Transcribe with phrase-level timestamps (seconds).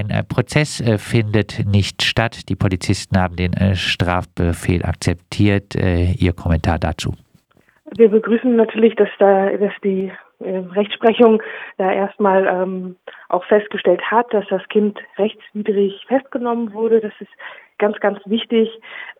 [0.00, 2.48] ein äh, Prozess äh, findet nicht statt.
[2.48, 5.74] Die Polizisten haben den äh, Strafbefehl akzeptiert.
[5.74, 7.14] Ihr Kommentar dazu?
[7.96, 10.10] Wir begrüßen natürlich, dass da, dass die
[10.40, 11.42] Rechtsprechung
[11.76, 12.96] da erstmal ähm,
[13.28, 17.00] auch festgestellt hat, dass das Kind rechtswidrig festgenommen wurde.
[17.00, 17.30] Das ist
[17.78, 18.70] ganz, ganz wichtig,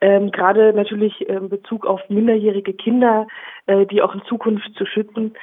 [0.01, 3.27] ähm, gerade natürlich in Bezug auf minderjährige Kinder,
[3.67, 5.33] äh, die auch in Zukunft zu schützen.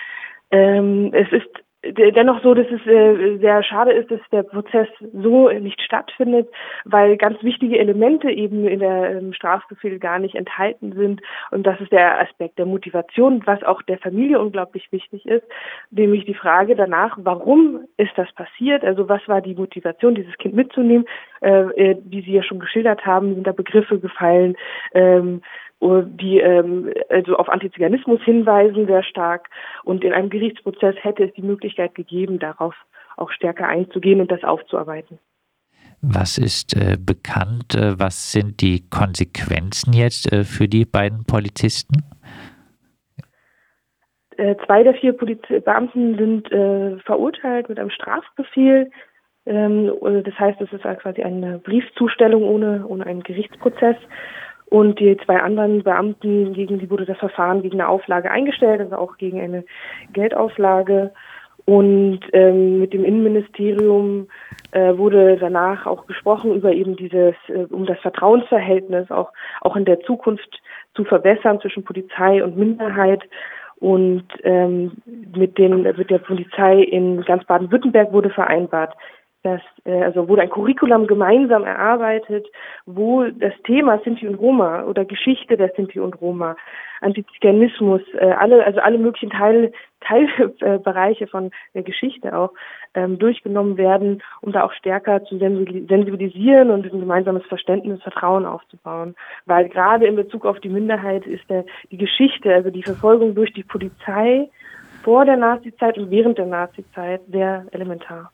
[0.51, 1.51] Ähm, es ist
[1.85, 6.49] dennoch so, dass es äh, sehr schade ist, dass der Prozess so nicht stattfindet,
[6.85, 11.21] weil ganz wichtige Elemente eben in der ähm, Strafbefehl gar nicht enthalten sind.
[11.53, 15.45] Und das ist der Aspekt der Motivation, was auch der Familie unglaublich wichtig ist,
[15.91, 18.83] nämlich die Frage danach, warum ist das passiert?
[18.83, 21.07] Also was war die Motivation, dieses Kind mitzunehmen?
[21.41, 24.57] Äh, äh wie Sie ja schon geschildert haben, sind da Begriffe gefallen.
[24.95, 25.43] Ähm,
[25.81, 29.49] die ähm, also auf Antiziganismus hinweisen sehr stark.
[29.85, 32.75] Und in einem Gerichtsprozess hätte es die Möglichkeit gegeben, darauf
[33.17, 35.19] auch stärker einzugehen und das aufzuarbeiten.
[36.01, 37.75] Was ist äh, bekannt?
[37.75, 42.03] Äh, was sind die Konsequenzen jetzt äh, für die beiden Polizisten?
[44.37, 48.91] Äh, zwei der vier Poliz Beamten sind äh, verurteilt mit einem Strafbefehl.
[49.47, 49.93] Ähm,
[50.25, 53.97] das heißt, es ist quasi eine Briefzustellung ohne, ohne einen Gerichtsprozess.
[54.71, 58.97] Und die zwei anderen Beamten, gegen die wurde das Verfahren gegen eine Auflage eingestellt, also
[58.97, 59.65] auch gegen eine
[60.13, 61.13] Geldauflage.
[61.65, 64.29] Und ähm, mit dem Innenministerium
[64.73, 69.85] äh, wurde danach auch gesprochen über eben dieses, äh, um das Vertrauensverhältnis auch, auch in
[69.85, 70.61] der Zukunft
[70.95, 73.23] zu verbessern zwischen Polizei und Minderheit.
[73.77, 74.93] Und ähm,
[75.37, 78.95] mit, den, mit der Polizei in ganz Baden-Württemberg wurde vereinbart,
[79.49, 82.47] dass, äh, also wurde ein Curriculum gemeinsam erarbeitet,
[82.87, 86.57] wo das Thema Sinti und Roma oder Geschichte der Sinti und Roma,
[87.01, 92.53] Antiziganismus, äh, alle, also alle möglichen Teil, Teilbereiche von der Geschichte auch
[92.95, 99.15] ähm, durchgenommen werden, um da auch stärker zu sensibilisieren und ein gemeinsames Verständnis, Vertrauen aufzubauen.
[99.47, 103.53] Weil gerade in Bezug auf die Minderheit ist der, die Geschichte, also die Verfolgung durch
[103.53, 104.49] die Polizei
[105.03, 108.31] vor der Nazizeit und während der Nazizeit sehr elementar.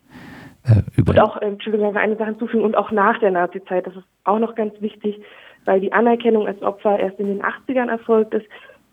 [0.64, 4.04] Äh, und auch, äh, Entschuldigung, eine Sache hinzufügen, und auch nach der Nazizeit, das ist
[4.24, 5.20] auch noch ganz wichtig,
[5.64, 8.46] weil die Anerkennung als Opfer erst in den 80ern erfolgt ist,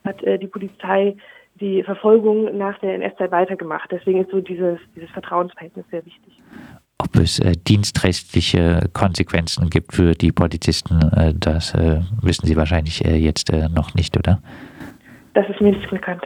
[0.05, 1.15] hat äh, die Polizei
[1.59, 3.91] die Verfolgung nach der NS-Zeit weitergemacht.
[3.91, 6.41] Deswegen ist so dieses, dieses Vertrauensverhältnis sehr wichtig.
[6.97, 13.05] Ob es äh, dienstrechtliche Konsequenzen gibt für die Polizisten, äh, das äh, wissen Sie wahrscheinlich
[13.05, 14.39] äh, jetzt noch nicht, oder?
[15.33, 16.23] Das ist mir nicht bekannt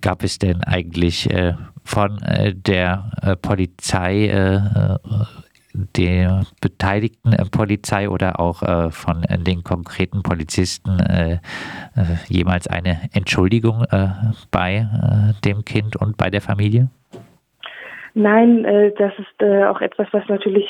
[0.00, 1.54] gab es denn eigentlich äh,
[1.84, 4.60] von äh, der äh, Polizei, äh,
[5.96, 10.98] der beteiligten Polizei oder auch von den konkreten Polizisten
[12.28, 13.86] jemals eine Entschuldigung
[14.50, 14.86] bei
[15.46, 16.90] dem Kind und bei der Familie?
[18.12, 18.64] Nein,
[18.98, 20.66] das ist auch etwas, was natürlich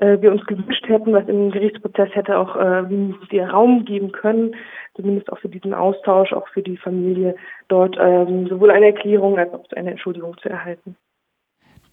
[0.00, 4.54] wir uns gewünscht hätten, was im Gerichtsprozess hätte auch äh, Raum geben können,
[4.94, 7.34] zumindest auch für diesen Austausch, auch für die Familie,
[7.68, 10.96] dort ähm, sowohl eine Erklärung als auch eine Entschuldigung zu erhalten.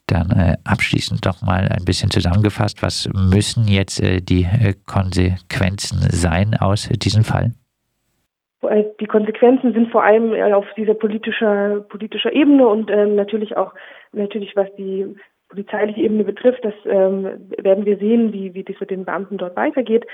[0.08, 5.98] Dann äh, abschließend doch mal ein bisschen zusammengefasst, was müssen jetzt äh, die äh, Konsequenzen
[6.12, 7.54] sein aus diesem Fall?
[8.62, 13.58] Äh, die Konsequenzen sind vor allem äh, auf dieser politischer politischer Ebene und ähm, natürlich
[13.58, 13.74] auch
[14.12, 15.16] natürlich was die
[15.50, 17.24] polizeiliche Ebene betrifft, das ähm,
[17.58, 20.06] werden wir sehen, wie, wie das mit den Beamten dort weitergeht.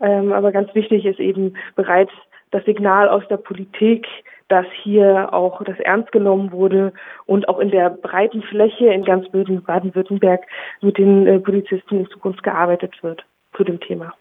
[0.00, 2.12] Ähm, aber ganz wichtig ist eben bereits
[2.50, 4.06] das Signal aus der Politik,
[4.48, 6.92] dass hier auch das ernst genommen wurde
[7.26, 10.42] und auch in der breiten Fläche in ganz Baden-Württemberg
[10.80, 13.24] mit den äh, Polizisten in Zukunft gearbeitet wird
[13.56, 14.12] zu dem Thema.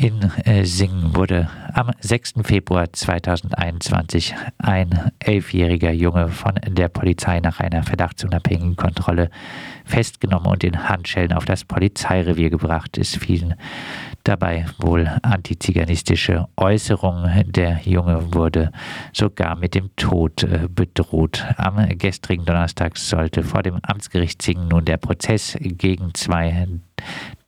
[0.00, 2.36] In äh, Singen wurde am 6.
[2.44, 9.28] Februar 2021 ein elfjähriger Junge von der Polizei nach einer verdachtsunabhängigen Kontrolle
[9.84, 12.96] festgenommen und in Handschellen auf das Polizeirevier gebracht.
[12.96, 13.56] Es fielen
[14.24, 17.52] dabei wohl antiziganistische Äußerungen.
[17.52, 18.72] Der Junge wurde
[19.12, 21.44] sogar mit dem Tod äh, bedroht.
[21.58, 26.66] Am gestrigen Donnerstag sollte vor dem Amtsgericht Singen nun der Prozess gegen zwei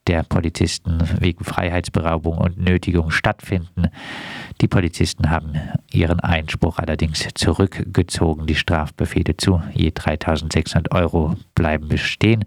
[0.06, 3.88] der Polizisten wegen Freiheitsberaubung und Nötigung stattfinden.
[4.60, 5.54] Die Polizisten haben
[5.93, 8.46] ihren Einspruch allerdings zurückgezogen.
[8.46, 12.44] Die Strafbefehle zu je 3600 Euro bleiben bestehen.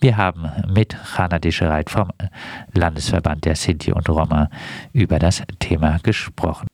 [0.00, 2.10] Wir haben mit Hanna Dischereit vom
[2.74, 4.50] Landesverband der Sinti und Roma
[4.92, 6.66] über das Thema gesprochen.